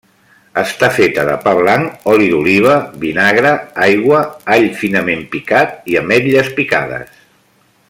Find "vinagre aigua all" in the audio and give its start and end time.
3.03-4.67